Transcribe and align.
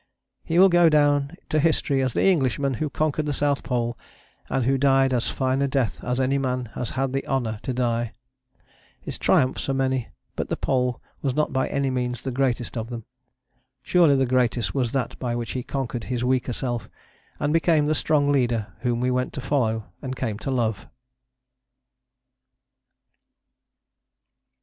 He 0.43 0.57
will 0.57 0.67
go 0.69 0.89
down 0.89 1.35
to 1.49 1.59
history 1.59 2.01
as 2.01 2.13
the 2.13 2.23
Englishman 2.25 2.73
who 2.73 2.89
conquered 2.89 3.27
the 3.27 3.33
South 3.33 3.61
Pole 3.61 3.95
and 4.49 4.65
who 4.65 4.75
died 4.75 5.13
as 5.13 5.27
fine 5.29 5.61
a 5.61 5.67
death 5.67 6.03
as 6.03 6.19
any 6.19 6.39
man 6.39 6.71
has 6.73 6.89
had 6.97 7.13
the 7.13 7.23
honour 7.27 7.59
to 7.61 7.71
die. 7.71 8.13
His 8.99 9.19
triumphs 9.19 9.69
are 9.69 9.75
many 9.75 10.07
but 10.35 10.49
the 10.49 10.57
Pole 10.57 10.99
was 11.21 11.35
not 11.35 11.53
by 11.53 11.67
any 11.67 11.91
means 11.91 12.23
the 12.23 12.31
greatest 12.31 12.75
of 12.79 12.89
them. 12.89 13.05
Surely 13.83 14.15
the 14.15 14.25
greatest 14.25 14.73
was 14.73 14.91
that 14.91 15.19
by 15.19 15.35
which 15.35 15.51
he 15.51 15.61
conquered 15.61 16.05
his 16.05 16.23
weaker 16.23 16.51
self, 16.53 16.89
and 17.39 17.53
became 17.53 17.85
the 17.85 17.93
strong 17.93 18.31
leader 18.31 18.73
whom 18.79 19.01
we 19.01 19.11
went 19.11 19.33
to 19.33 19.39
follow 19.41 19.83
and 20.01 20.15
came 20.15 20.39
to 20.39 20.49
love. 20.49 20.87